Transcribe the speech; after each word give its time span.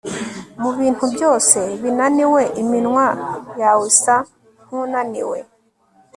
mubintu 0.61 1.03
byose 1.13 1.59
binaniwe 1.81 2.41
iminwa 2.61 3.07
yawe 3.61 3.83
isa 3.91 4.15
nkunaniwe 4.63 5.37